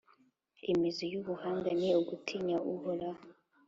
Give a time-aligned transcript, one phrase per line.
[0.71, 3.21] Imizi y’ubuhanga ni ugutinya Uhoraho,